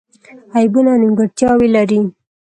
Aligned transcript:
عیبونه 0.55 0.89
او 0.93 0.99
نیمګړتیاوې 1.01 1.67
لري. 1.75 1.99